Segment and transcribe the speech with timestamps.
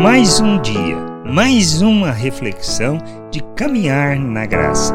[0.00, 0.96] Mais um dia,
[1.26, 2.98] mais uma reflexão
[3.32, 4.94] de caminhar na graça.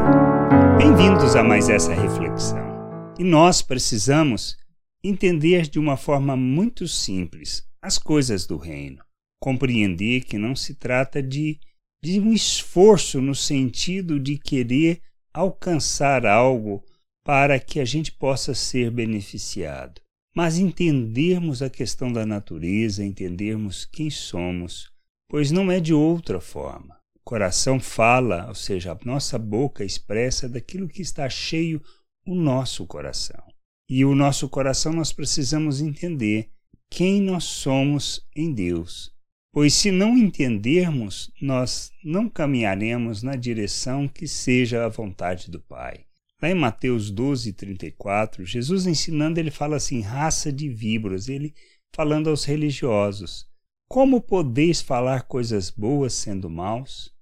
[0.78, 3.12] Bem-vindos a mais essa reflexão.
[3.18, 4.56] E nós precisamos
[5.04, 9.04] entender de uma forma muito simples as coisas do reino.
[9.42, 11.58] Compreender que não se trata de,
[12.02, 15.02] de um esforço no sentido de querer
[15.34, 16.82] alcançar algo
[17.22, 20.00] para que a gente possa ser beneficiado
[20.34, 24.92] mas entendermos a questão da natureza, entendermos quem somos,
[25.28, 26.98] pois não é de outra forma.
[27.16, 31.82] O coração fala, ou seja, a nossa boca expressa daquilo que está cheio
[32.26, 33.42] o nosso coração.
[33.88, 36.50] E o nosso coração nós precisamos entender
[36.90, 39.12] quem nós somos em Deus.
[39.52, 46.06] Pois se não entendermos, nós não caminharemos na direção que seja a vontade do Pai.
[46.42, 51.54] Lá em Mateus 12, 34, Jesus ensinando, ele fala assim: raça de víboras, ele
[51.94, 53.46] falando aos religiosos:
[53.88, 57.14] Como podeis falar coisas boas sendo maus?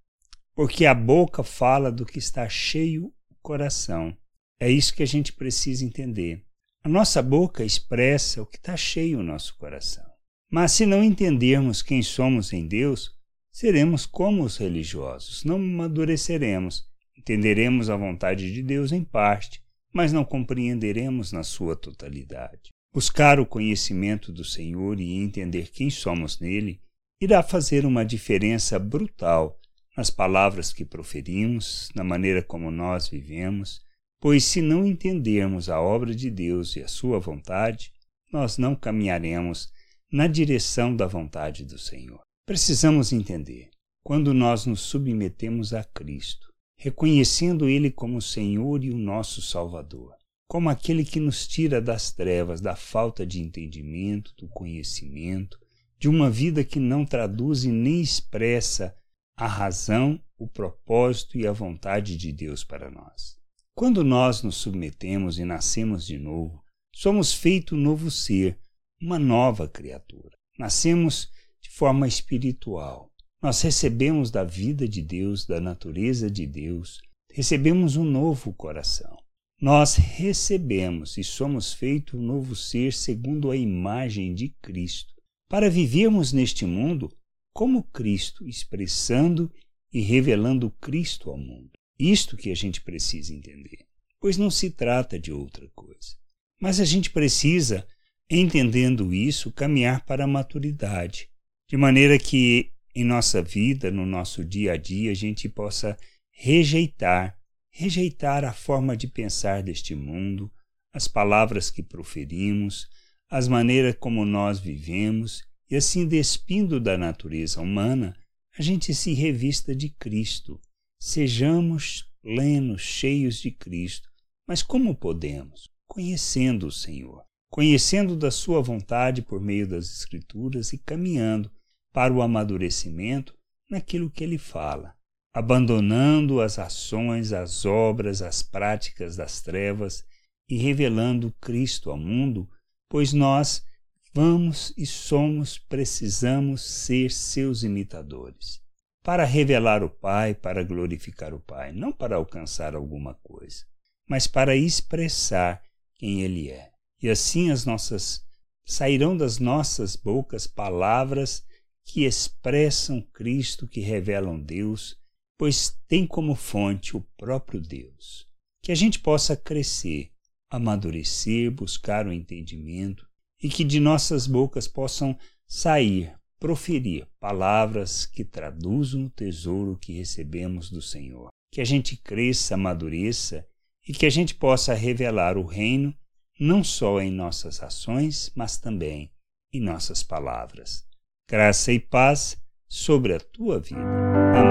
[0.55, 4.17] Porque a boca fala do que está cheio o coração.
[4.61, 6.45] É isso que a gente precisa entender.
[6.85, 10.05] A nossa boca expressa o que está cheio o nosso coração.
[10.51, 13.15] Mas se não entendermos quem somos em Deus,
[13.51, 16.91] seremos como os religiosos, não amadureceremos
[17.23, 19.63] Entenderemos a vontade de Deus em parte,
[19.95, 22.71] mas não compreenderemos na sua totalidade.
[22.95, 26.81] Buscar o conhecimento do Senhor e entender quem somos nele
[27.21, 29.59] irá fazer uma diferença brutal
[29.97, 33.81] nas palavras que proferimos, na maneira como nós vivemos,
[34.21, 37.93] pois se não entendermos a obra de Deus e a sua vontade,
[38.31, 39.73] nós não caminharemos
[40.11, 42.21] na direção da vontade do Senhor.
[42.47, 43.71] Precisamos entender,
[44.05, 50.15] quando nós nos submetemos a Cristo, reconhecendo Ele como o Senhor e o nosso Salvador,
[50.53, 55.59] como aquele que nos tira das trevas, da falta de entendimento, do conhecimento,
[55.99, 58.95] de uma vida que não traduz e nem expressa
[59.35, 63.39] a razão, o propósito e a vontade de Deus para nós.
[63.75, 66.63] Quando nós nos submetemos e nascemos de novo,
[66.95, 68.59] somos feito um novo ser,
[69.01, 70.37] uma nova criatura.
[70.59, 71.31] Nascemos
[71.63, 73.11] de forma espiritual,
[73.43, 77.01] nós recebemos da vida de Deus, da natureza de Deus,
[77.33, 79.22] recebemos um novo coração.
[79.63, 85.15] Nós recebemos e somos feito um novo ser segundo a imagem de Cristo,
[85.49, 87.17] para vivermos neste mundo
[87.53, 89.49] como Cristo, expressando
[89.93, 91.71] e revelando Cristo ao mundo.
[91.97, 93.87] Isto que a gente precisa entender,
[94.19, 96.17] pois não se trata de outra coisa.
[96.61, 97.87] Mas a gente precisa,
[98.29, 101.29] entendendo isso, caminhar para a maturidade,
[101.71, 105.97] de maneira que em nossa vida, no nosso dia a dia, a gente possa
[106.33, 107.39] rejeitar,
[107.73, 110.53] rejeitar a forma de pensar deste mundo,
[110.93, 112.87] as palavras que proferimos,
[113.31, 118.15] as maneiras como nós vivemos, e assim despindo da natureza humana,
[118.59, 120.61] a gente se revista de Cristo.
[121.01, 124.11] Sejamos plenos, cheios de Cristo.
[124.47, 125.71] Mas como podemos?
[125.89, 131.51] Conhecendo o Senhor, conhecendo da Sua vontade por meio das Escrituras e caminhando
[131.91, 133.35] para o amadurecimento
[133.71, 134.95] naquilo que ele fala,
[135.33, 140.05] abandonando as ações, as obras, as práticas das trevas
[140.49, 142.49] e revelando Cristo ao mundo,
[142.89, 143.65] pois nós
[144.13, 148.61] vamos e somos, precisamos ser seus imitadores.
[149.03, 153.65] Para revelar o Pai, para glorificar o Pai, não para alcançar alguma coisa,
[154.09, 155.63] mas para expressar
[155.95, 156.71] quem Ele é.
[157.03, 158.25] E assim as nossas
[158.65, 161.43] sairão das nossas bocas palavras
[161.85, 164.97] que expressam Cristo, que revelam Deus,
[165.39, 168.27] pois tem como fonte o próprio Deus.
[168.63, 170.11] Que a gente possa crescer,
[170.51, 173.07] amadurecer, buscar o entendimento
[173.43, 180.71] e que de nossas bocas possam sair, proferir palavras que traduzam o tesouro que recebemos
[180.71, 181.29] do Senhor.
[181.53, 183.47] Que a gente cresça, amadureça
[183.87, 185.95] e que a gente possa revelar o reino
[186.39, 189.13] não só em nossas ações, mas também
[189.53, 190.87] em nossas palavras
[191.33, 192.37] graça e paz
[192.69, 194.42] sobre a tua vida.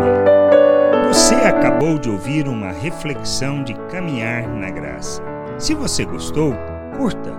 [1.11, 5.21] Você acabou de ouvir uma reflexão de caminhar na graça.
[5.59, 6.53] Se você gostou,
[6.95, 7.33] curta,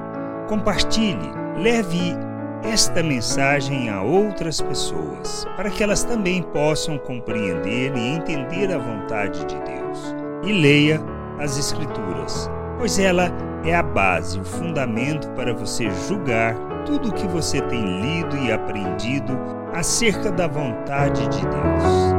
[0.46, 2.14] compartilhe, leve
[2.62, 9.42] esta mensagem a outras pessoas, para que elas também possam compreender e entender a vontade
[9.46, 10.14] de Deus.
[10.44, 11.00] E leia
[11.40, 13.32] as Escrituras, pois ela
[13.64, 16.54] é a base, o fundamento para você julgar
[16.84, 19.32] tudo o que você tem lido e aprendido
[19.72, 22.11] acerca da vontade de Deus.